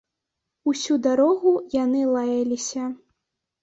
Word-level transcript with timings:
Усю 0.71 0.97
дарогу 1.09 1.53
яны 1.83 2.01
лаяліся. 2.19 2.93